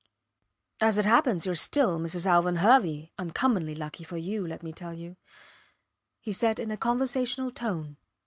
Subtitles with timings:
[0.81, 2.25] As it happens you are still Mrs.
[2.25, 5.15] Alvan Hervey uncommonly lucky for you, let me tell you,
[6.19, 7.97] he said in a conversational tone.